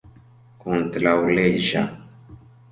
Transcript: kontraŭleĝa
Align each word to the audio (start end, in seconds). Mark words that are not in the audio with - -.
kontraŭleĝa 0.63 1.85